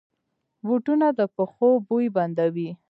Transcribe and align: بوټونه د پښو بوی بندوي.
بوټونه 0.65 1.07
د 1.17 1.21
پښو 1.35 1.69
بوی 1.87 2.07
بندوي. 2.15 2.69